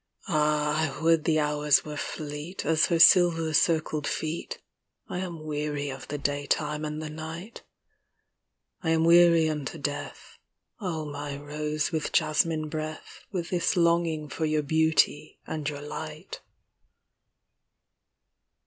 Ah, 0.27 0.79
I 0.79 0.99
would 1.03 1.25
the 1.25 1.39
hours 1.39 1.85
were 1.85 1.95
fleet 1.95 2.65
As 2.65 2.87
her 2.87 2.97
silver 2.97 3.53
circled 3.53 4.07
feet. 4.07 4.57
I 5.07 5.19
am 5.19 5.43
weary 5.45 5.91
of 5.91 6.07
the 6.07 6.17
daytime 6.17 6.83
and 6.85 6.99
the 6.99 7.09
night 7.11 7.61
I 8.81 8.89
am 8.89 9.03
weary 9.05 9.47
unto 9.47 9.77
death, 9.77 10.39
Oh 10.79 11.05
my 11.05 11.37
rose 11.37 11.91
with 11.91 12.11
jasmin 12.11 12.67
breath, 12.67 13.25
With 13.31 13.51
this 13.51 13.77
longing 13.77 14.27
for 14.27 14.45
your 14.47 14.63
beauty 14.63 15.37
and 15.45 15.69
your 15.69 15.81
light. 15.83 16.41